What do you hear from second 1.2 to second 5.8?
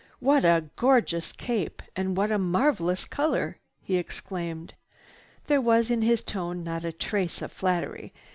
cape, and what marvelous color!" he exclaimed. There